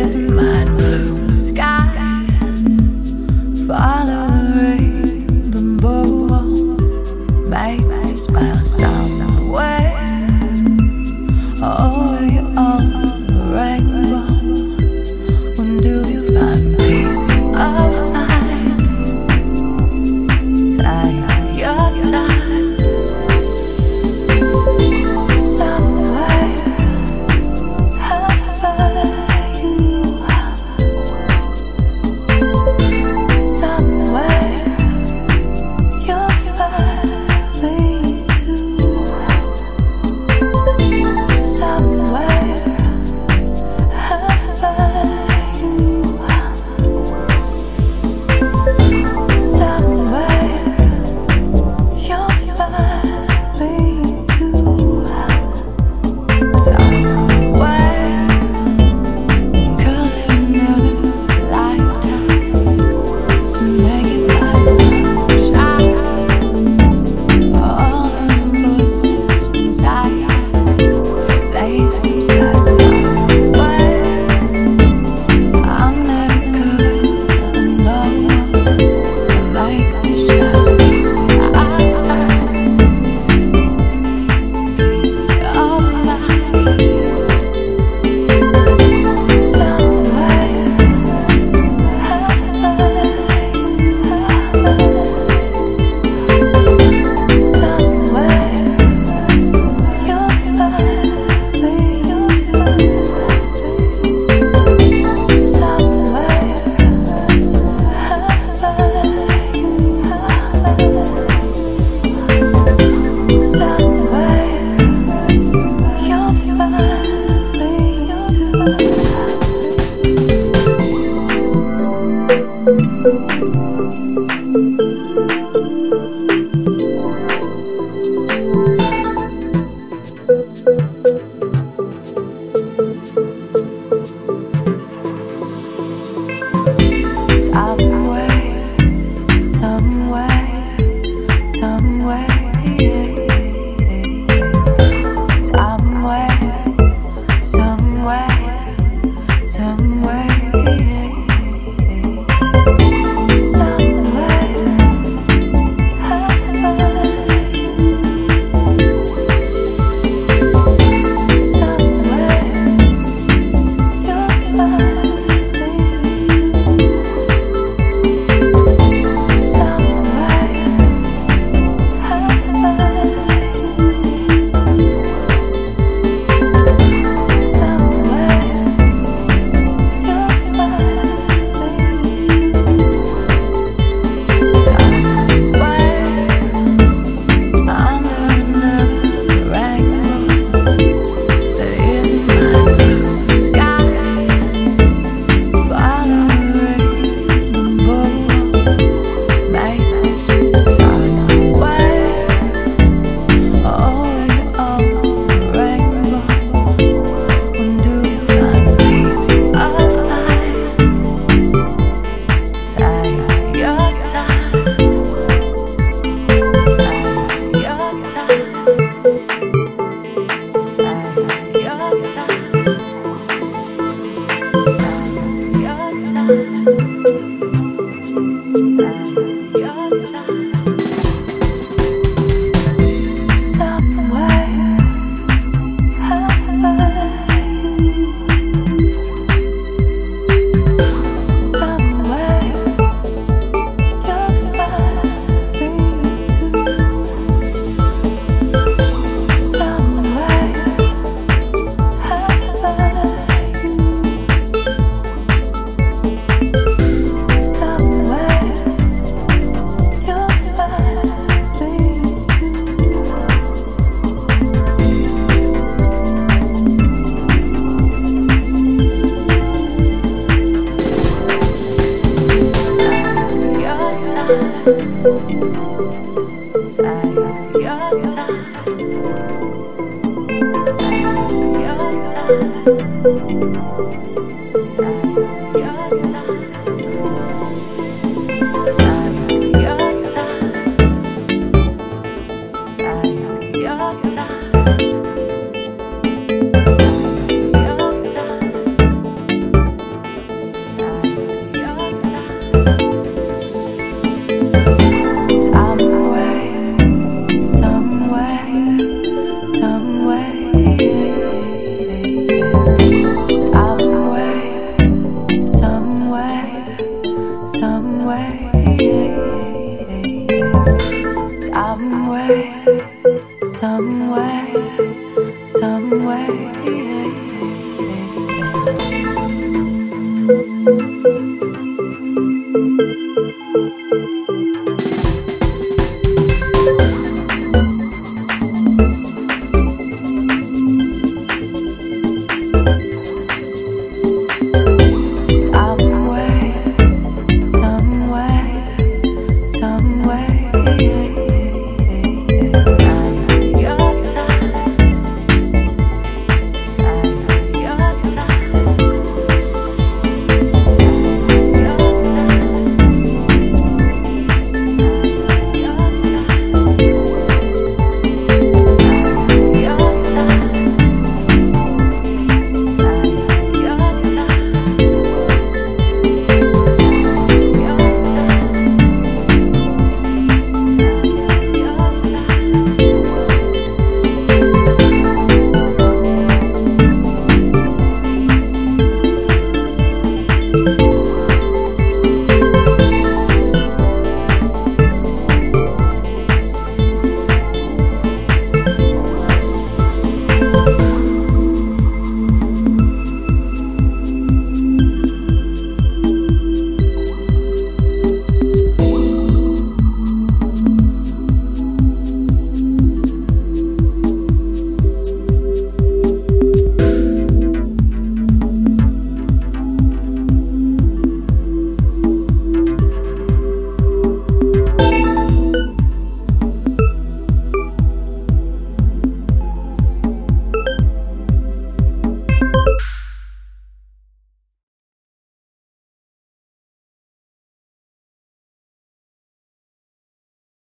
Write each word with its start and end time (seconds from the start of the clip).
is 0.00 0.16
mind 0.16 0.78
blue. 0.78 1.19